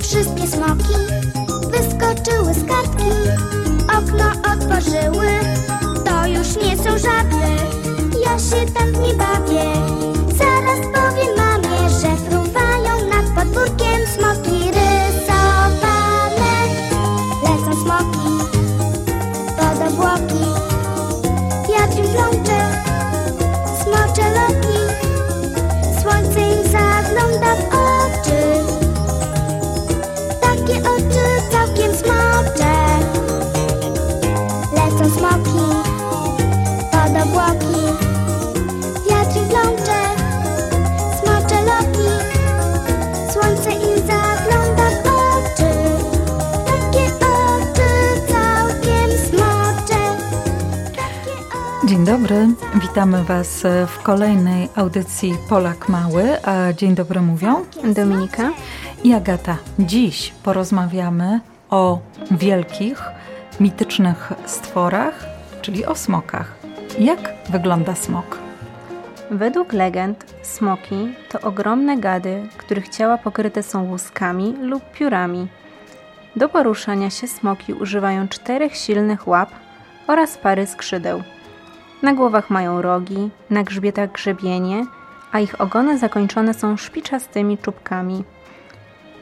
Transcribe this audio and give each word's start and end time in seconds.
wszystkie 0.00 0.46
smoki 0.46 0.94
wyskoczyły 1.70 2.54
z 2.54 2.64
kartki, 2.64 3.10
okno 3.98 4.52
otworzyły, 4.52 5.26
to 6.04 6.26
już 6.26 6.56
nie 6.56 6.76
są 6.76 6.98
żadne. 6.98 7.56
Ja 8.24 8.38
się 8.38 8.72
tam 8.72 8.92
nie 8.92 9.14
bawię, 9.14 9.72
zaraz 10.38 10.80
powiem 10.94 11.36
mamie, 11.36 11.90
że 11.90 12.16
fruwają 12.16 13.08
nad 13.08 13.34
podwórkiem 13.34 14.06
smoki. 14.16 14.57
Witamy 52.88 53.24
Was 53.24 53.62
w 53.86 54.02
kolejnej 54.02 54.68
audycji 54.76 55.34
Polak 55.48 55.88
Mały. 55.88 56.46
A 56.46 56.72
dzień 56.72 56.94
dobry 56.94 57.20
mówią 57.20 57.64
Dominika. 57.94 58.50
i 59.04 59.14
Agata. 59.14 59.56
Dziś 59.78 60.32
porozmawiamy 60.42 61.40
o 61.70 61.98
wielkich, 62.30 63.02
mitycznych 63.60 64.32
stworach, 64.46 65.26
czyli 65.62 65.86
o 65.86 65.94
smokach. 65.94 66.54
Jak 66.98 67.34
wygląda 67.50 67.94
smok? 67.94 68.38
Według 69.30 69.72
legend 69.72 70.34
smoki 70.42 71.14
to 71.28 71.40
ogromne 71.40 71.98
gady, 71.98 72.48
których 72.56 72.88
ciała 72.88 73.18
pokryte 73.18 73.62
są 73.62 73.84
łuskami 73.84 74.54
lub 74.62 74.82
piórami. 74.92 75.48
Do 76.36 76.48
poruszania 76.48 77.10
się 77.10 77.26
smoki 77.26 77.74
używają 77.74 78.28
czterech 78.28 78.76
silnych 78.76 79.28
łap 79.28 79.50
oraz 80.06 80.38
pary 80.38 80.66
skrzydeł. 80.66 81.22
Na 82.02 82.14
głowach 82.14 82.50
mają 82.50 82.82
rogi, 82.82 83.30
na 83.50 83.62
grzbietach 83.62 84.12
grzebienie, 84.12 84.86
a 85.32 85.40
ich 85.40 85.60
ogony 85.60 85.98
zakończone 85.98 86.54
są 86.54 86.76
szpiczastymi 86.76 87.58
czubkami. 87.58 88.24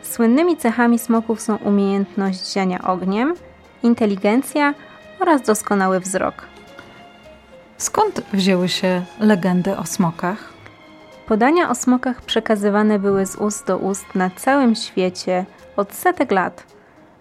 Słynnymi 0.03 0.57
cechami 0.57 0.99
smoków 0.99 1.41
są 1.41 1.57
umiejętność 1.57 2.53
ziania 2.53 2.83
ogniem, 2.83 3.35
inteligencja 3.83 4.75
oraz 5.21 5.43
doskonały 5.43 6.01
wzrok. 6.01 6.35
Skąd 7.77 8.21
wzięły 8.33 8.69
się 8.69 9.03
legendy 9.21 9.77
o 9.77 9.87
smokach? 9.87 10.53
Podania 11.27 11.71
o 11.71 11.75
smokach 11.75 12.23
przekazywane 12.23 12.99
były 12.99 13.27
z 13.27 13.37
ust 13.37 13.67
do 13.67 13.79
ust 13.79 14.15
na 14.15 14.31
całym 14.31 14.75
świecie 14.75 15.45
od 15.77 15.93
setek 15.93 16.31
lat. 16.31 16.65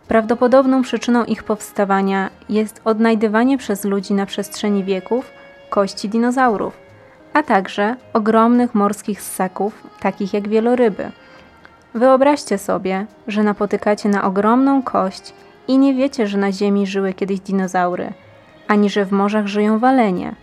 Prawdopodobną 0.08 0.82
przyczyną 0.82 1.24
ich 1.24 1.44
powstawania 1.44 2.30
jest 2.50 2.82
odnajdywanie 2.86 3.58
przez 3.58 3.84
ludzi 3.84 4.14
na 4.14 4.26
przestrzeni 4.26 4.84
wieków 4.84 5.32
kości 5.70 6.10
dinozaurów, 6.10 6.78
a 7.34 7.44
także 7.44 7.96
ogromnych 8.14 8.76
morskich 8.76 9.22
ssaków, 9.22 9.84
takich 10.00 10.34
jak 10.34 10.48
wieloryby. 10.48 11.12
Wyobraźcie 11.94 12.58
sobie, 12.58 13.06
że 13.28 13.44
napotykacie 13.44 14.10
na 14.10 14.24
ogromną 14.24 14.84
kość 14.84 15.34
i 15.68 15.78
nie 15.78 15.94
wiecie, 15.94 16.28
że 16.28 16.38
na 16.38 16.52
Ziemi 16.52 16.88
żyły 16.88 17.14
kiedyś 17.14 17.40
dinozaury, 17.40 18.14
ani 18.68 18.90
że 18.90 19.06
w 19.06 19.12
morzach 19.12 19.48
żyją 19.48 19.80
walenie 19.80 20.36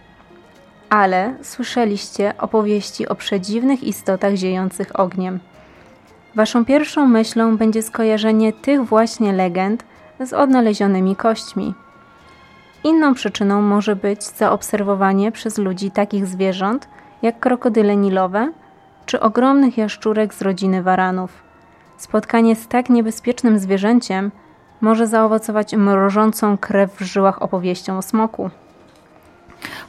ale 0.92 1.34
słyszeliście 1.42 2.34
opowieści 2.38 3.08
o 3.08 3.14
przedziwnych 3.14 3.82
istotach 3.84 4.34
ziejących 4.34 5.00
ogniem. 5.00 5.40
Waszą 6.34 6.64
pierwszą 6.64 7.06
myślą 7.06 7.56
będzie 7.56 7.82
skojarzenie 7.82 8.52
tych 8.52 8.84
właśnie 8.84 9.32
legend 9.32 9.84
z 10.20 10.32
odnalezionymi 10.32 11.16
kośćmi. 11.16 11.74
Inną 12.84 13.14
przyczyną 13.14 13.62
może 13.62 13.96
być 13.96 14.24
zaobserwowanie 14.24 15.32
przez 15.32 15.58
ludzi 15.58 15.90
takich 15.90 16.26
zwierząt 16.26 16.88
jak 17.22 17.40
krokodyle 17.40 17.96
nilowe 17.96 18.52
czy 19.06 19.20
ogromnych 19.20 19.78
jaszczurek 19.78 20.34
z 20.34 20.42
rodziny 20.42 20.82
waranów. 20.82 21.42
Spotkanie 21.96 22.56
z 22.56 22.68
tak 22.68 22.90
niebezpiecznym 22.90 23.58
zwierzęciem 23.58 24.30
może 24.80 25.06
zaowocować 25.06 25.74
mrożącą 25.74 26.58
krew 26.58 26.96
w 26.96 27.00
żyłach 27.00 27.42
opowieścią 27.42 27.98
o 27.98 28.02
smoku. 28.02 28.50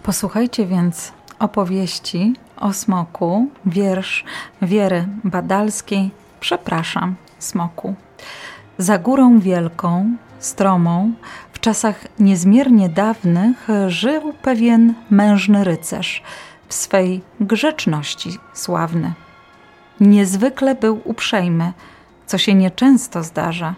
Posłuchajcie 0.04 0.66
więc 0.66 1.14
opowieści 1.40 2.34
o 2.58 2.74
smoku, 2.74 3.48
wiersz 3.66 4.25
Wiery 4.62 5.08
Badalskiej. 5.24 6.12
Przepraszam, 6.40 7.16
smoku. 7.40 7.96
Za 8.78 8.98
górą 8.98 9.40
wielką, 9.40 10.16
stromą, 10.40 11.14
czasach 11.63 12.07
niezmiernie 12.19 12.90
dawnych 12.90 13.68
żył 13.88 14.34
pewien 14.41 14.94
mężny 15.09 15.63
rycerz, 15.63 16.24
w 16.68 16.74
swej 16.74 17.22
grzeczności 17.40 18.29
sławny. 18.53 19.13
Niezwykle 20.00 20.75
był 20.75 21.01
uprzejmy, 21.06 21.74
co 22.25 22.38
się 22.38 22.53
nieczęsto 22.53 23.24
zdarza. 23.24 23.75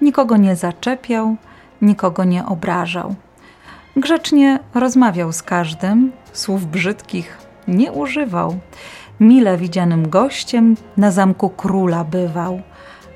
Nikogo 0.00 0.36
nie 0.36 0.56
zaczepiał, 0.56 1.36
nikogo 1.82 2.24
nie 2.24 2.46
obrażał. 2.46 3.14
Grzecznie 3.96 4.58
rozmawiał 4.74 5.32
z 5.32 5.42
każdym, 5.42 6.12
słów 6.32 6.66
brzydkich 6.66 7.38
nie 7.68 7.92
używał. 7.92 8.58
Mile 9.20 9.56
widzianym 9.58 10.08
gościem 10.10 10.76
na 10.96 11.10
zamku 11.10 11.50
króla 11.50 12.04
bywał. 12.04 12.62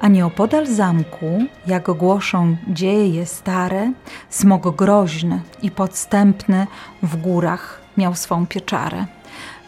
A 0.00 0.08
nieopodal 0.08 0.66
zamku, 0.66 1.42
jak 1.66 1.90
głoszą 1.90 2.56
dzieje 2.68 3.26
stare, 3.26 3.92
smok 4.30 4.76
groźny 4.76 5.40
i 5.62 5.70
podstępny 5.70 6.66
w 7.02 7.16
górach 7.16 7.80
miał 7.96 8.14
swą 8.14 8.46
pieczarę. 8.46 9.06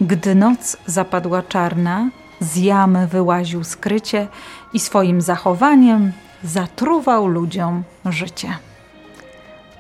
Gdy 0.01 0.35
noc 0.35 0.77
zapadła 0.87 1.43
czarna, 1.43 2.11
z 2.41 2.57
jamy 2.57 3.07
wyłaził 3.07 3.65
skrycie 3.65 4.29
i 4.73 4.81
swoim 4.81 5.21
zachowaniem 5.21 6.13
zatruwał 6.45 7.27
ludziom 7.27 7.83
życie. 8.05 8.49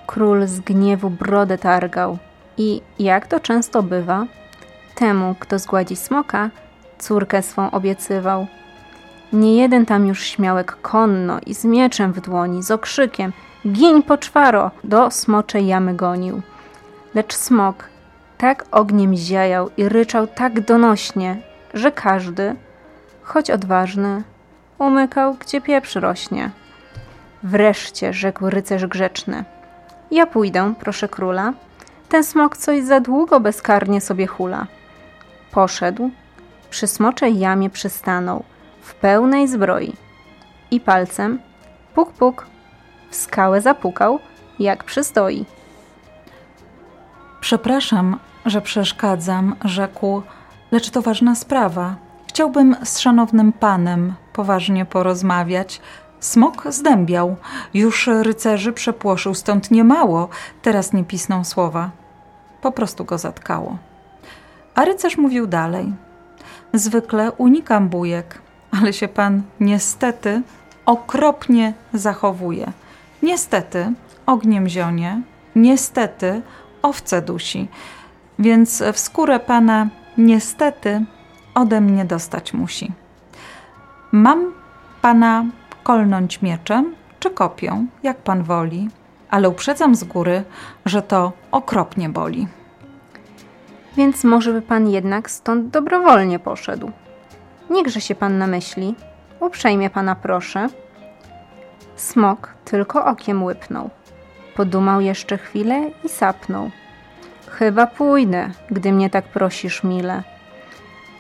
Król 0.07 0.47
z 0.47 0.61
gniewu 0.61 1.11
brodę 1.11 1.59
targał 1.59 2.19
i, 2.57 2.83
jak 2.99 3.27
to 3.27 3.41
często 3.41 3.83
bywa, 3.83 4.27
temu, 4.95 5.35
kto 5.39 5.59
zgładzi 5.59 5.97
smoka, 5.97 6.51
córkę 6.99 7.43
swą 7.43 7.71
obiecywał. 7.71 8.47
Nie 9.33 9.57
jeden 9.57 9.87
tam 9.87 10.07
już 10.07 10.23
śmiałek 10.23 10.77
konno 10.83 11.39
i 11.47 11.55
z 11.55 11.65
mieczem 11.65 12.13
w 12.13 12.21
dłoni, 12.21 12.63
z 12.63 12.71
okrzykiem 12.71 13.33
Giń 13.67 14.03
poczwaro! 14.03 14.71
do 14.85 15.11
smoczej 15.11 15.67
jamy 15.67 15.95
gonił. 15.95 16.43
Lecz 17.15 17.35
smok 17.35 17.85
tak 18.39 18.65
ogniem 18.71 19.17
ziajał 19.17 19.71
i 19.77 19.89
ryczał 19.89 20.27
tak 20.27 20.61
donośnie, 20.61 21.43
że 21.75 21.93
każdy, 21.93 22.57
choć 23.23 23.51
odważny, 23.51 24.23
umykał, 24.79 25.35
gdzie 25.35 25.61
pieprz 25.61 25.95
rośnie. 25.95 26.51
Wreszcie 27.43 28.13
rzekł 28.13 28.51
rycerz 28.51 28.87
grzeczny– 28.87 29.45
ja 30.11 30.27
pójdę, 30.27 30.75
proszę 30.81 31.09
króla. 31.09 31.53
Ten 32.09 32.25
smok 32.25 32.57
coś 32.57 32.85
za 32.85 33.01
długo 33.01 33.41
bezkarnie 33.41 34.01
sobie 34.01 34.27
hula. 34.27 34.67
Poszedł, 35.51 36.11
przy 36.71 36.87
smoczej 36.87 37.39
jamie 37.39 37.71
przystanął, 37.71 38.45
w 38.89 38.95
pełnej 38.95 39.49
zbroi. 39.49 39.93
I 40.71 40.81
palcem, 40.81 41.39
puk 41.95 42.13
puk, 42.13 42.47
w 43.11 43.17
skałę 43.17 43.61
zapukał, 43.61 44.19
jak 44.59 44.85
przystoi. 44.85 45.45
Przepraszam, 47.41 48.19
że 48.47 48.61
przeszkadzam, 48.61 49.57
rzekł, 49.65 50.23
lecz 50.71 50.91
to 50.91 51.03
ważna 51.03 51.35
sprawa. 51.35 51.97
Chciałbym 52.29 52.77
z 52.85 52.99
szanownym 52.99 53.53
panem 53.53 54.15
poważnie 54.33 54.85
porozmawiać. 54.85 55.81
Smok 56.21 56.65
zdębiał. 56.69 57.37
Już 57.75 58.11
rycerzy 58.23 58.73
przepłoszył 58.73 59.35
stąd 59.35 59.71
niemało. 59.71 60.29
Teraz 60.63 60.93
nie 60.93 61.05
pisną 61.05 61.45
słowa. 61.45 61.91
Po 62.61 62.73
prostu 62.73 63.05
go 63.05 63.19
zatkało. 63.19 63.79
A 64.75 64.85
rycerz 64.85 65.19
mówił 65.19 65.47
dalej. 65.47 65.93
Zwykle 66.75 67.33
unikam 67.33 67.89
bujek, 67.89 68.43
ale 68.81 68.93
się 68.93 69.09
pan 69.09 69.43
niestety 69.61 70.43
okropnie 70.87 71.73
zachowuje. 71.95 72.73
Niestety 73.23 73.93
ogniem 74.27 74.69
zionie, 74.69 75.23
niestety 75.57 76.43
owce 76.83 77.23
dusi, 77.23 77.69
więc 78.39 78.83
w 78.93 78.99
skórę 78.99 79.41
pana 79.41 79.89
niestety 80.19 81.05
ode 81.55 81.81
mnie 81.81 82.05
dostać 82.05 82.53
musi. 82.53 82.93
Mam 84.13 84.53
pana 85.03 85.45
kolnąć 85.83 86.43
mieczem 86.43 86.95
czy 87.21 87.31
kopią, 87.31 87.87
jak 88.03 88.17
pan 88.17 88.43
woli, 88.43 88.89
ale 89.31 89.49
uprzedzam 89.49 89.95
z 89.95 90.05
góry, 90.05 90.45
że 90.85 91.03
to 91.03 91.33
okropnie 91.53 92.09
boli. 92.09 92.49
więc 93.97 94.25
może 94.25 94.53
by 94.53 94.63
pan 94.63 94.89
jednak 94.89 95.31
stąd 95.31 95.69
dobrowolnie 95.71 96.39
poszedł. 96.39 96.91
Niechże 97.71 98.01
się 98.01 98.15
pan 98.15 98.39
namyśli, 98.39 98.95
uprzejmie 99.41 99.91
pana 99.91 100.15
proszę. 100.15 100.69
Smok 101.97 102.55
tylko 102.65 103.05
okiem 103.05 103.45
łypnął. 103.45 103.91
Podumał 104.57 105.01
jeszcze 105.01 105.39
chwilę 105.39 105.91
i 106.05 106.09
sapnął. 106.09 106.71
Chyba 107.51 107.87
pójdę, 107.87 108.51
gdy 108.71 108.93
mnie 108.93 109.11
tak 109.11 109.25
prosisz, 109.25 109.85
mile. 109.85 110.23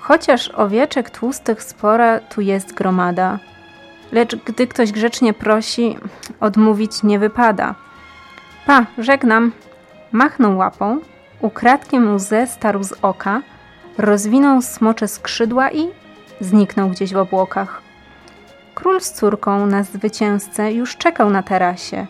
Chociaż 0.00 0.49
owieczek 0.49 1.11
tłustych 1.11 1.62
spora 1.62 2.21
tu 2.21 2.41
jest 2.41 2.75
gromada, 2.75 3.39
lecz 4.12 4.37
gdy 4.37 4.67
ktoś 4.67 4.93
grzecznie 4.93 5.35
prosi, 5.35 5.99
odmówić 6.41 7.03
nie 7.03 7.19
wypada. 7.19 7.75
Pa, 8.67 8.87
żegnam. 8.99 9.53
Machnął 10.12 10.56
łapą, 10.56 11.00
ukradkiem 11.41 12.15
łzę 12.15 12.47
starł 12.47 12.83
z 12.83 12.93
oka, 13.03 13.43
rozwinął 13.99 14.62
smocze 14.62 15.09
skrzydła 15.09 15.71
i 15.71 15.89
zniknął 16.40 16.88
gdzieś 16.88 17.12
w 17.12 17.17
obłokach. 17.17 17.82
Król 18.75 19.00
z 19.00 19.12
córką 19.12 19.67
na 19.67 19.82
zwycięzcę 19.82 20.73
już 20.73 20.96
czekał 20.96 21.31
na 21.31 21.43
tarasie 21.43 22.06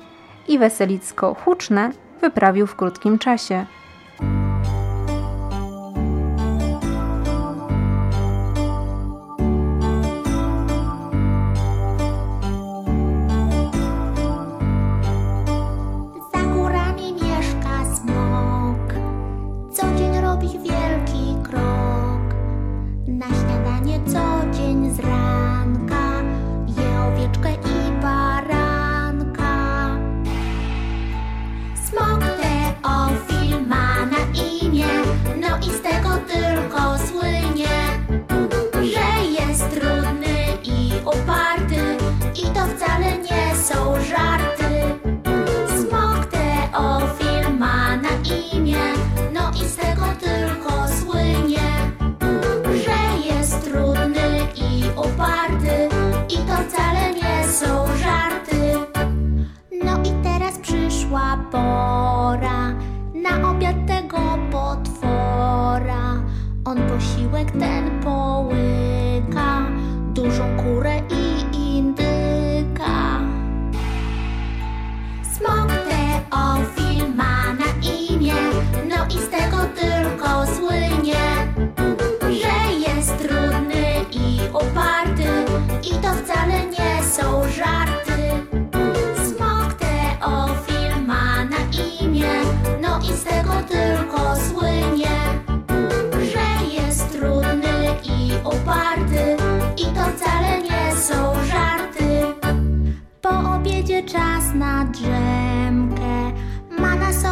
i 0.48 0.58
weselicko 0.58 1.34
huczne 1.34 1.90
wyprawił 2.20 2.66
w 2.66 2.76
krótkim 2.76 3.18
czasie. 3.18 3.66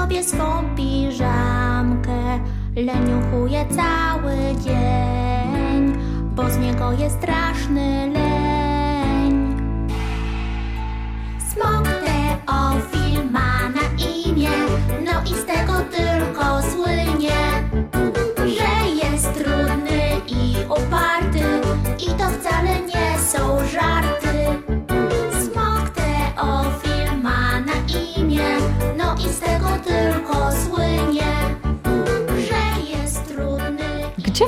Sobie 0.07 0.25
swą 0.25 0.63
piżamkę. 0.77 2.41
Leniuchuje 2.77 3.67
cały 3.71 4.37
dzień 4.65 5.97
Bo 6.35 6.51
z 6.51 6.59
niego 6.59 6.93
jest 6.93 7.17
straszny 7.17 8.11
leń 8.15 8.36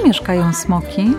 mieszkają 0.09 0.53
smoki? 0.53 1.15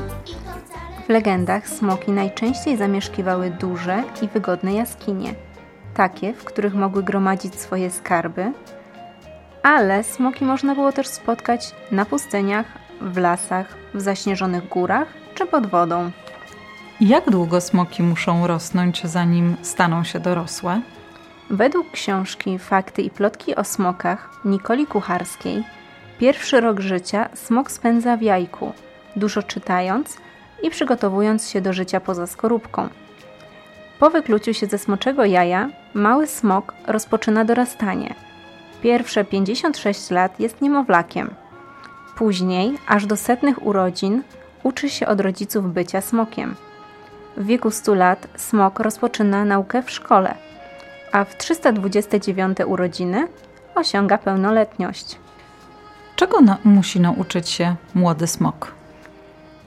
W 1.06 1.10
legendach 1.10 1.70
smoki 1.70 2.12
najczęściej 2.12 2.78
zamieszkiwały 2.78 3.50
duże 3.50 4.04
i 4.22 4.28
wygodne 4.28 4.74
jaskinie, 4.74 5.34
takie, 5.94 6.34
w 6.34 6.44
których 6.44 6.74
mogły 6.74 7.04
gromadzić 7.04 7.56
swoje 7.56 7.92
skarby, 7.92 8.54
ale 9.64 10.04
smoki 10.04 10.46
można 10.46 10.76
było 10.76 10.92
też 10.92 11.08
spotkać 11.08 11.76
na 11.92 12.06
pustyniach, 12.06 12.66
w 13.02 13.18
lasach, 13.18 13.76
w 13.94 14.02
zaśnieżonych 14.02 14.70
górach 14.70 15.08
czy 15.36 15.46
pod 15.46 15.68
wodą. 15.68 16.12
Jak 17.02 17.30
długo 17.32 17.62
smoki 17.62 18.04
muszą 18.04 18.48
rosnąć, 18.48 19.04
zanim 19.04 19.58
staną 19.62 20.04
się 20.04 20.20
dorosłe? 20.20 20.82
Według 21.50 21.92
książki 21.92 22.60
Fakty 22.60 23.02
i 23.02 23.10
plotki 23.10 23.56
o 23.56 23.64
smokach 23.64 24.30
Nikoli 24.46 24.88
Kucharskiej, 24.88 25.64
pierwszy 26.20 26.62
rok 26.62 26.80
życia 26.80 27.30
smok 27.34 27.72
spędza 27.72 28.18
w 28.18 28.22
jajku, 28.22 28.74
dużo 29.16 29.44
czytając 29.44 30.18
i 30.64 30.70
przygotowując 30.70 31.50
się 31.50 31.62
do 31.62 31.74
życia 31.74 32.00
poza 32.00 32.28
skorupką. 32.28 32.90
Po 34.00 34.10
wykluciu 34.10 34.54
się 34.54 34.68
ze 34.68 34.78
smoczego 34.78 35.26
jaja, 35.26 35.70
mały 35.94 36.28
smok 36.28 36.74
rozpoczyna 36.88 37.46
dorastanie. 37.46 38.16
Pierwsze 38.82 39.26
56 39.26 40.12
lat 40.12 40.40
jest 40.40 40.62
niemowlakiem. 40.62 41.30
Później, 42.16 42.78
aż 42.88 43.06
do 43.06 43.16
setnych 43.16 43.66
urodzin, 43.66 44.24
uczy 44.64 44.90
się 44.90 45.08
od 45.08 45.22
rodziców 45.22 45.74
bycia 45.74 46.02
smokiem. 46.02 46.56
W 47.38 47.46
wieku 47.46 47.72
100 47.72 47.94
lat 47.94 48.28
smok 48.36 48.80
rozpoczyna 48.80 49.46
naukę 49.46 49.84
w 49.84 49.92
szkole, 49.92 50.36
a 51.12 51.24
w 51.24 51.38
329 51.38 52.58
urodziny 52.66 53.28
osiąga 53.76 54.18
pełnoletność. 54.18 55.18
Czego 56.20 56.42
na- 56.42 56.58
musi 56.64 57.00
nauczyć 57.00 57.50
się 57.50 57.76
młody 57.96 58.28
smok? 58.28 58.72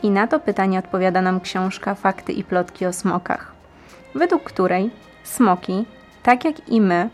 I 0.02 0.11
na 0.11 0.26
to 0.26 0.40
pytanie 0.40 0.78
odpowiada 0.78 1.23
nam 1.23 1.40
książka 1.40 1.94
Fakty 1.94 2.32
i 2.32 2.44
plotki 2.44 2.87
o 2.87 2.92
smokach, 2.92 3.52
według 4.14 4.42
której 4.42 4.90
smoki, 5.25 5.87
tak 6.23 6.44
jak 6.44 6.68
i 6.68 6.80
my, 6.80 7.11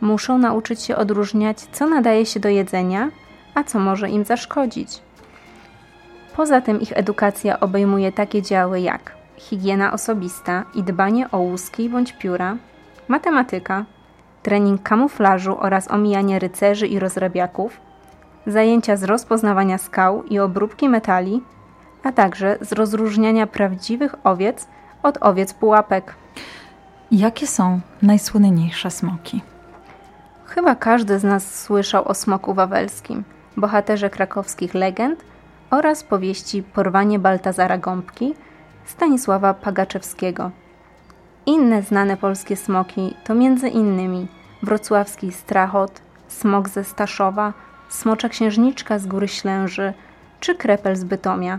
muszą 0.00 0.38
nauczyć 0.38 0.82
się 0.82 0.96
odróżniać, 0.96 1.58
co 1.60 1.86
nadaje 1.86 2.26
się 2.26 2.40
do 2.40 2.48
jedzenia, 2.48 3.08
a 3.54 3.64
co 3.64 3.78
może 3.78 4.10
im 4.10 4.24
zaszkodzić. 4.24 5.02
Poza 6.36 6.60
tym 6.60 6.80
ich 6.80 6.92
edukacja 6.94 7.60
obejmuje 7.60 8.12
takie 8.12 8.42
działy 8.42 8.80
jak 8.80 9.12
higiena 9.36 9.92
osobista 9.92 10.64
i 10.74 10.82
dbanie 10.82 11.30
o 11.30 11.38
łuski 11.38 11.88
bądź 11.88 12.12
pióra, 12.12 12.56
matematyka, 13.08 13.84
trening 14.42 14.82
kamuflażu 14.82 15.56
oraz 15.60 15.90
omijanie 15.90 16.38
rycerzy 16.38 16.86
i 16.86 16.98
rozrabiaków, 16.98 17.91
zajęcia 18.46 18.96
z 18.96 19.02
rozpoznawania 19.04 19.78
skał 19.78 20.22
i 20.24 20.38
obróbki 20.38 20.88
metali, 20.88 21.42
a 22.02 22.12
także 22.12 22.58
z 22.60 22.72
rozróżniania 22.72 23.46
prawdziwych 23.46 24.14
owiec 24.24 24.66
od 25.02 25.18
owiec 25.20 25.54
pułapek. 25.54 26.14
Jakie 27.10 27.46
są 27.46 27.80
najsłynniejsze 28.02 28.90
smoki? 28.90 29.40
Chyba 30.46 30.74
każdy 30.74 31.18
z 31.18 31.24
nas 31.24 31.62
słyszał 31.62 32.08
o 32.08 32.14
smoku 32.14 32.54
wawelskim, 32.54 33.24
bohaterze 33.56 34.10
krakowskich 34.10 34.74
legend 34.74 35.24
oraz 35.70 36.04
powieści 36.04 36.62
Porwanie 36.62 37.18
Baltazara 37.18 37.78
Gąbki 37.78 38.34
Stanisława 38.84 39.54
Pagaczewskiego. 39.54 40.50
Inne 41.46 41.82
znane 41.82 42.16
polskie 42.16 42.56
smoki 42.56 43.14
to 43.24 43.32
m.in. 43.32 44.26
wrocławski 44.62 45.32
strachot, 45.32 46.00
smok 46.28 46.68
ze 46.68 46.84
Staszowa, 46.84 47.52
smocza 47.94 48.28
księżniczka 48.28 48.98
z 48.98 49.06
Góry 49.06 49.28
Ślęży 49.28 49.92
czy 50.40 50.54
krepel 50.54 50.96
z 50.96 51.04
Bytomia. 51.04 51.58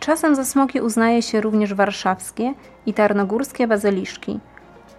Czasem 0.00 0.34
za 0.34 0.44
smoki 0.44 0.80
uznaje 0.80 1.22
się 1.22 1.40
również 1.40 1.74
warszawskie 1.74 2.54
i 2.86 2.94
tarnogórskie 2.94 3.66
bazyliszki, 3.66 4.40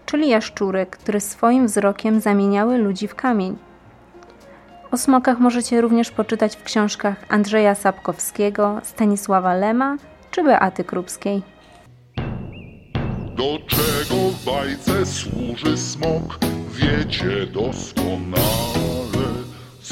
czyli 0.06 0.30
jaszczury, 0.30 0.86
które 0.86 1.22
swoim 1.22 1.66
wzrokiem 1.68 2.20
zamieniały 2.20 2.78
ludzi 2.78 3.08
w 3.08 3.16
kamień. 3.16 3.58
O 4.92 4.98
smokach 4.98 5.40
możecie 5.40 5.82
również 5.82 6.12
poczytać 6.12 6.56
w 6.56 6.64
książkach 6.64 7.16
Andrzeja 7.30 7.76
Sapkowskiego, 7.76 8.80
Stanisława 8.84 9.54
Lema 9.54 9.98
czy 10.32 10.44
Beaty 10.44 10.84
Krupskiej. 10.84 11.42
Do 13.36 13.60
czego 13.68 14.16
w 14.16 14.46
bajce 14.46 15.06
służy 15.06 15.78
smok, 15.78 16.40
wiecie 16.74 17.46
doskonale. 17.46 19.21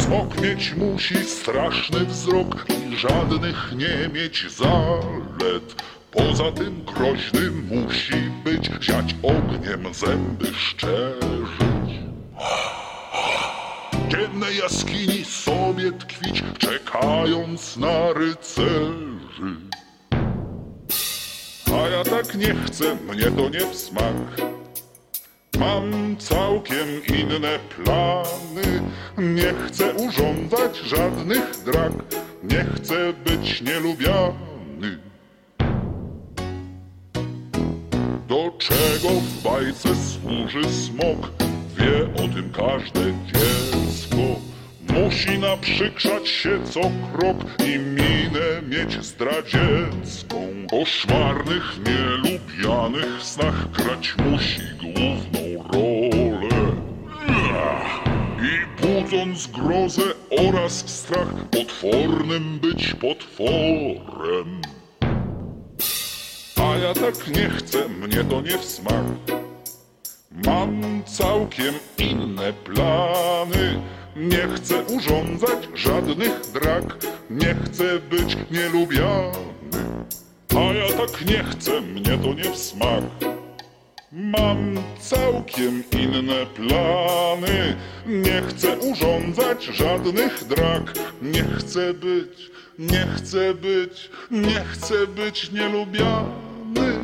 Smok 0.10 0.42
mieć 0.42 0.74
musi 0.74 1.26
straszny 1.26 2.06
wzrok 2.06 2.66
i 2.70 2.98
żadnych 2.98 3.74
nie 3.76 4.10
mieć 4.14 4.52
zalet. 4.52 5.84
Poza 6.12 6.52
tym 6.52 6.84
groźny 6.84 7.52
musi 7.52 8.32
być, 8.44 8.70
siać 8.82 9.16
ogniem 9.24 9.94
zęby 9.94 10.46
szczerzyć. 10.54 12.00
W 13.94 14.12
ciemnej 14.12 14.58
jaskini 14.58 15.26
sobie 15.26 15.92
tkwić, 15.92 16.44
czekając 16.58 17.78
na 17.78 18.14
rycerzy. 18.14 19.56
A 21.74 21.88
ja 21.88 22.04
tak 22.04 22.36
nie 22.36 22.56
chcę, 22.56 22.96
mnie 22.96 23.32
to 23.32 23.50
nie 23.50 23.72
w 23.72 23.76
smak. 23.76 24.59
Mam 25.60 26.18
całkiem 26.18 26.88
inne 27.20 27.60
plany. 27.60 28.82
Nie 29.18 29.54
chcę 29.68 29.94
urządzać 29.94 30.78
żadnych 30.78 31.64
drag. 31.66 31.94
Nie 32.44 32.66
chcę 32.76 33.14
być 33.14 33.62
nielubiany. 33.62 35.00
Do 38.28 38.52
czego 38.58 39.10
w 39.10 39.44
bajce 39.44 39.90
służy 39.96 40.64
smok? 40.74 41.32
Wie 41.78 42.24
o 42.24 42.28
tym 42.28 42.52
każde 42.52 43.14
dziecko. 43.26 44.40
Musi 44.90 45.40
naprzykrzać 45.40 46.28
się 46.30 46.60
co 46.64 46.82
krok 47.14 47.38
i 47.66 47.80
minę 47.80 48.62
mieć 48.70 49.06
zdradziecką. 49.06 50.59
Koszmarnych, 50.70 51.80
nielubianych 51.86 53.24
snach 53.24 53.72
grać 53.72 54.16
musi 54.18 54.62
główną 54.80 55.64
rolę. 55.74 56.72
I 58.42 58.82
budząc 58.82 59.48
grozę 59.48 60.02
oraz 60.50 60.90
strach, 60.90 61.34
potwornym 61.52 62.60
być 62.60 62.94
potworem. 62.94 64.62
A 66.56 66.78
ja 66.78 66.94
tak 66.94 67.28
nie 67.28 67.50
chcę, 67.50 67.90
mnie 67.90 68.24
to 68.24 68.42
nie 68.42 68.58
w 68.58 68.66
smak. 68.66 69.06
Mam 70.46 71.04
całkiem 71.04 71.74
inne 71.98 72.54
plany. 72.54 73.82
Nie 74.16 74.48
chcę 74.56 74.84
urządzać 74.84 75.68
żadnych 75.76 76.42
drag. 76.54 76.98
Nie 77.30 77.56
chcę 77.56 78.00
być 78.00 78.38
nielubiany. 78.52 79.59
A 80.56 80.74
ja 80.74 80.88
tak 80.98 81.26
nie 81.26 81.44
chcę, 81.44 81.82
mnie 81.82 82.18
to 82.18 82.34
nie 82.34 82.52
w 82.52 82.58
smak. 82.58 83.04
Mam 84.12 84.76
całkiem 85.00 85.84
inne 85.92 86.46
plany. 86.46 87.76
Nie 88.08 88.42
chcę 88.42 88.78
urządzać 88.78 89.64
żadnych 89.64 90.48
drag. 90.48 90.94
Nie 91.22 91.44
chcę 91.44 91.94
być, 91.94 92.52
nie 92.80 93.08
chcę 93.16 93.54
być, 93.54 94.10
nie 94.32 94.60
chcę 94.60 95.08
być 95.08 95.52
nielubiany. 95.52 97.00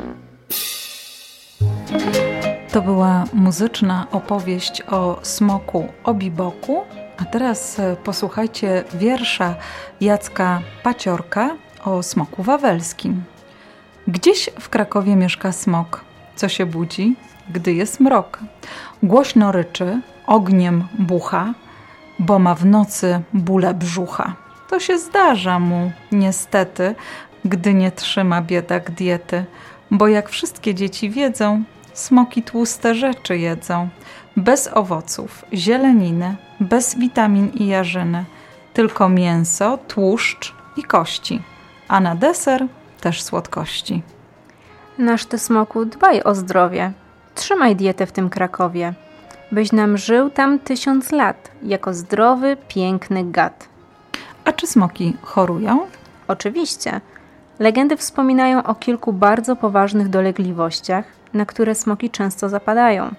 To 2.72 2.82
była 2.82 3.24
muzyczna 3.32 4.06
opowieść 4.12 4.82
o 4.82 5.18
smoku 5.22 5.88
Obiboku. 6.04 6.84
A 7.18 7.24
teraz 7.24 7.78
e, 7.78 7.96
posłuchajcie 8.04 8.84
wiersza 8.94 9.54
Jacka 10.00 10.62
Paciorka 10.82 11.56
o 11.84 12.02
smoku 12.02 12.42
wawelskim. 12.42 13.35
Gdzieś 14.08 14.50
w 14.60 14.68
Krakowie 14.68 15.16
mieszka 15.16 15.52
smok, 15.52 16.04
co 16.36 16.48
się 16.48 16.66
budzi, 16.66 17.16
gdy 17.50 17.72
jest 17.74 18.00
mrok. 18.00 18.38
Głośno 19.02 19.52
ryczy, 19.52 20.00
ogniem 20.26 20.84
bucha, 20.98 21.54
bo 22.18 22.38
ma 22.38 22.54
w 22.54 22.64
nocy 22.64 23.20
bóle 23.32 23.74
brzucha. 23.74 24.34
To 24.70 24.80
się 24.80 24.98
zdarza 24.98 25.58
mu, 25.58 25.92
niestety, 26.12 26.94
gdy 27.44 27.74
nie 27.74 27.90
trzyma 27.90 28.42
biedak 28.42 28.90
diety, 28.90 29.44
bo 29.90 30.08
jak 30.08 30.28
wszystkie 30.28 30.74
dzieci 30.74 31.10
wiedzą, 31.10 31.62
smoki 31.92 32.42
tłuste 32.42 32.94
rzeczy 32.94 33.38
jedzą, 33.38 33.88
bez 34.36 34.68
owoców, 34.74 35.44
zieleniny, 35.52 36.36
bez 36.60 36.98
witamin 36.98 37.50
i 37.54 37.66
jarzyny, 37.66 38.24
tylko 38.72 39.08
mięso, 39.08 39.78
tłuszcz 39.88 40.54
i 40.76 40.82
kości, 40.82 41.42
a 41.88 42.00
na 42.00 42.14
deser 42.14 42.66
też 43.06 43.22
słodkości. 43.22 44.02
Nasz 44.98 45.26
ty 45.26 45.38
smoku, 45.38 45.84
dbaj 45.84 46.22
o 46.22 46.34
zdrowie. 46.34 46.92
Trzymaj 47.34 47.76
dietę 47.76 48.06
w 48.06 48.12
tym 48.12 48.30
Krakowie, 48.30 48.94
byś 49.52 49.72
nam 49.72 49.96
żył 49.96 50.30
tam 50.30 50.58
tysiąc 50.58 51.12
lat, 51.12 51.50
jako 51.62 51.94
zdrowy, 51.94 52.56
piękny 52.68 53.24
gad. 53.24 53.68
A 54.44 54.52
czy 54.52 54.66
smoki 54.66 55.16
chorują? 55.22 55.86
Oczywiście. 56.28 57.00
Legendy 57.58 57.96
wspominają 57.96 58.62
o 58.62 58.74
kilku 58.74 59.12
bardzo 59.12 59.56
poważnych 59.56 60.08
dolegliwościach, 60.08 61.04
na 61.34 61.46
które 61.46 61.74
smoki 61.74 62.10
często 62.10 62.48
zapadają. 62.48 63.14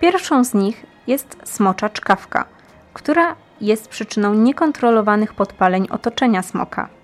Pierwszą 0.00 0.44
z 0.44 0.54
nich 0.54 0.86
jest 1.06 1.36
smocza 1.44 1.88
czkawka, 1.88 2.44
która 2.94 3.36
jest 3.60 3.88
przyczyną 3.88 4.34
niekontrolowanych 4.34 5.34
podpaleń 5.34 5.86
otoczenia 5.90 6.42
smoka. 6.42 6.95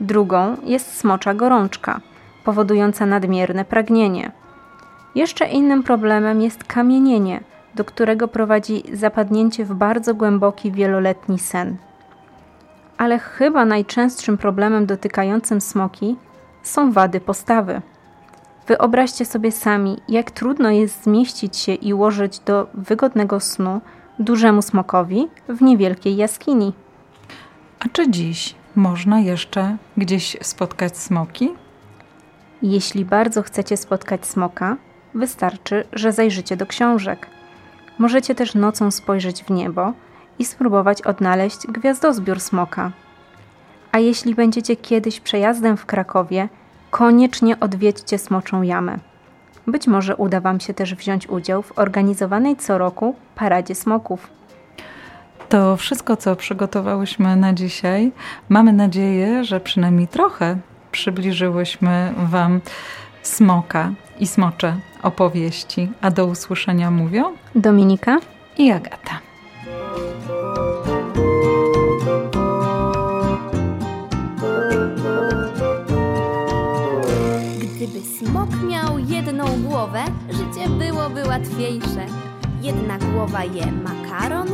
Drugą 0.00 0.56
jest 0.64 0.96
smocza 0.98 1.34
gorączka, 1.34 2.00
powodująca 2.44 3.06
nadmierne 3.06 3.64
pragnienie. 3.64 4.32
Jeszcze 5.14 5.48
innym 5.48 5.82
problemem 5.82 6.40
jest 6.40 6.64
kamienienie, 6.64 7.40
do 7.74 7.84
którego 7.84 8.28
prowadzi 8.28 8.82
zapadnięcie 8.92 9.64
w 9.64 9.74
bardzo 9.74 10.14
głęboki 10.14 10.72
wieloletni 10.72 11.38
sen. 11.38 11.76
Ale 12.98 13.18
chyba 13.18 13.64
najczęstszym 13.64 14.38
problemem 14.38 14.86
dotykającym 14.86 15.60
smoki 15.60 16.16
są 16.62 16.92
wady 16.92 17.20
postawy. 17.20 17.82
Wyobraźcie 18.66 19.24
sobie 19.24 19.52
sami, 19.52 19.96
jak 20.08 20.30
trudno 20.30 20.70
jest 20.70 21.04
zmieścić 21.04 21.56
się 21.56 21.74
i 21.74 21.94
ułożyć 21.94 22.38
do 22.38 22.66
wygodnego 22.74 23.40
snu 23.40 23.80
dużemu 24.18 24.62
smokowi 24.62 25.28
w 25.48 25.62
niewielkiej 25.62 26.16
jaskini. 26.16 26.72
A 27.80 27.84
czy 27.92 28.10
dziś 28.10 28.57
można 28.76 29.20
jeszcze 29.20 29.76
gdzieś 29.96 30.36
spotkać 30.42 30.96
smoki? 30.98 31.50
Jeśli 32.62 33.04
bardzo 33.04 33.42
chcecie 33.42 33.76
spotkać 33.76 34.26
smoka, 34.26 34.76
wystarczy, 35.14 35.84
że 35.92 36.12
zajrzycie 36.12 36.56
do 36.56 36.66
książek. 36.66 37.26
Możecie 37.98 38.34
też 38.34 38.54
nocą 38.54 38.90
spojrzeć 38.90 39.44
w 39.44 39.50
niebo 39.50 39.92
i 40.38 40.44
spróbować 40.44 41.02
odnaleźć 41.02 41.66
gwiazdozbiór 41.66 42.40
smoka. 42.40 42.92
A 43.92 43.98
jeśli 43.98 44.34
będziecie 44.34 44.76
kiedyś 44.76 45.20
przejazdem 45.20 45.76
w 45.76 45.86
Krakowie, 45.86 46.48
koniecznie 46.90 47.60
odwiedźcie 47.60 48.18
Smoczą 48.18 48.62
Jamę. 48.62 48.98
Być 49.66 49.86
może 49.86 50.16
uda 50.16 50.40
Wam 50.40 50.60
się 50.60 50.74
też 50.74 50.94
wziąć 50.94 51.28
udział 51.28 51.62
w 51.62 51.78
organizowanej 51.78 52.56
co 52.56 52.78
roku 52.78 53.14
Paradzie 53.34 53.74
Smoków. 53.74 54.37
To 55.48 55.76
wszystko, 55.76 56.16
co 56.16 56.36
przygotowałyśmy 56.36 57.36
na 57.36 57.52
dzisiaj. 57.52 58.12
Mamy 58.48 58.72
nadzieję, 58.72 59.44
że 59.44 59.60
przynajmniej 59.60 60.08
trochę 60.08 60.56
przybliżyłyśmy 60.92 62.14
Wam 62.16 62.60
smoka 63.22 63.92
i 64.20 64.26
smocze 64.26 64.76
opowieści. 65.02 65.92
A 66.00 66.10
do 66.10 66.26
usłyszenia 66.26 66.90
mówią 66.90 67.24
Dominika 67.54 68.18
i 68.58 68.70
Agata. 68.70 69.20
Gdyby 77.58 78.00
smok 78.00 78.48
miał 78.70 78.98
jedną 78.98 79.44
głowę, 79.62 80.00
życie 80.30 80.68
byłoby 80.68 81.24
łatwiejsze. 81.24 82.06
Jedna 82.62 82.98
głowa 82.98 83.44
je 83.44 83.72
makaron, 83.72 84.48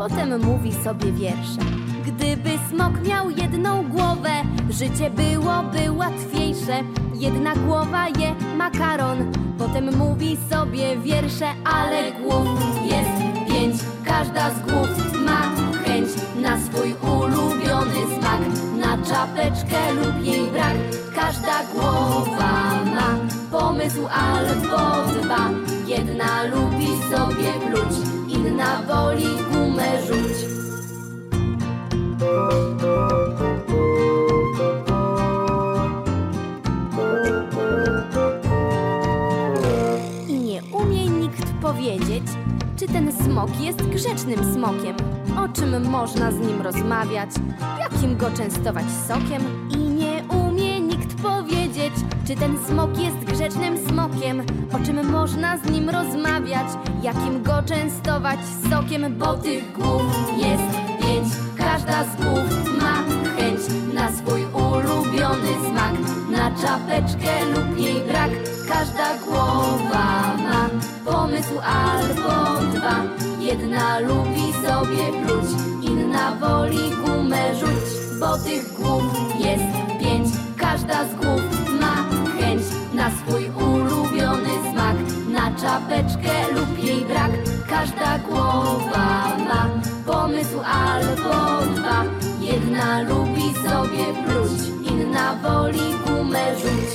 potem 0.00 0.40
mówi 0.44 0.72
sobie 0.84 1.12
wiersze. 1.12 1.60
Gdyby 2.06 2.50
smok 2.70 2.92
miał 3.08 3.30
jedną 3.30 3.88
głowę, 3.88 4.30
życie 4.70 5.10
byłoby 5.10 5.92
łatwiejsze. 5.92 6.82
Jedna 7.14 7.54
głowa 7.54 8.08
je 8.08 8.34
makaron, 8.56 9.32
potem 9.58 9.96
mówi 9.96 10.38
sobie 10.50 10.96
wiersze, 10.96 11.46
ale 11.64 12.12
głów 12.12 12.48
jest 12.84 13.48
pięć. 13.48 13.76
Każda 14.04 14.50
z 14.50 14.60
głów 14.60 14.88
ma 15.26 15.40
chęć 15.84 16.08
na 16.42 16.60
swój 16.60 16.94
ulubiony 17.10 18.16
smak. 18.18 18.40
Na 18.80 18.98
czapeczkę 19.06 19.92
lub 19.92 20.24
jej 20.24 20.46
brak. 20.46 20.76
Każda 21.14 21.64
głowa 21.74 22.84
ma 22.94 23.18
pomysł 23.50 24.06
albo 24.06 25.12
dwa. 25.22 25.50
Jedna 25.86 26.42
lubi 26.42 26.86
sobie 26.86 27.52
pluć, 27.70 27.96
inna 28.28 28.82
woli 28.88 29.26
gumę 29.52 29.69
rzuć. 30.06 30.36
I 40.28 40.38
nie 40.38 40.62
umie 40.72 41.08
nikt 41.08 41.52
powiedzieć, 41.62 42.24
czy 42.76 42.86
ten 42.86 43.12
smok 43.12 43.60
jest 43.60 43.82
grzecznym 43.82 44.54
smokiem, 44.54 44.96
o 45.38 45.48
czym 45.48 45.90
można 45.90 46.32
z 46.32 46.38
nim 46.38 46.62
rozmawiać, 46.62 47.30
jakim 47.78 48.16
go 48.16 48.30
częstować 48.30 48.84
sokiem. 49.08 49.69
Czy 52.30 52.36
ten 52.36 52.58
smok 52.68 52.98
jest 52.98 53.16
grzecznym 53.16 53.88
smokiem, 53.88 54.42
o 54.72 54.86
czym 54.86 55.10
można 55.10 55.58
z 55.58 55.70
nim 55.70 55.90
rozmawiać, 55.90 56.66
jakim 57.02 57.42
go 57.42 57.62
częstować 57.62 58.40
sokiem, 58.70 59.14
bo 59.18 59.34
tych 59.34 59.72
głów 59.72 60.02
jest 60.36 60.78
pięć, 61.00 61.28
każda 61.56 62.04
z 62.04 62.16
głów 62.16 62.78
ma 62.82 63.02
chęć 63.36 63.60
na 63.94 64.12
swój 64.12 64.44
ulubiony 64.44 65.52
smak. 65.70 65.94
Na 66.30 66.50
czapeczkę 66.50 67.44
lub 67.44 67.78
jej 67.78 68.00
brak, 68.00 68.30
każda 68.68 69.18
głowa 69.18 70.36
ma 70.36 70.70
pomysł 71.04 71.54
albo 71.64 72.60
dwa. 72.74 73.02
Jedna 73.40 73.98
lubi 73.98 74.52
sobie 74.52 75.26
pluć, 75.26 75.50
inna 75.82 76.34
woli 76.36 76.90
gumę 77.04 77.54
rzuć. 77.54 78.20
Bo 78.20 78.38
tych 78.38 78.74
głów 78.74 79.02
jest 79.38 80.00
pięć, 80.00 80.28
każda 80.56 81.04
z 81.04 81.14
głów 81.14 81.59
czapeczkę 85.60 86.52
lub 86.54 86.84
jej 86.84 87.04
brak. 87.04 87.30
Każda 87.68 88.18
głowa 88.18 89.36
ma 89.48 89.68
pomysł 90.06 90.60
albo 90.60 91.66
dwa 91.74 92.04
Jedna 92.40 93.02
lubi 93.02 93.54
sobie 93.54 94.04
pluć, 94.24 94.90
inna 94.92 95.34
woli 95.34 95.94
gumę 96.06 96.56
rzuć. 96.58 96.90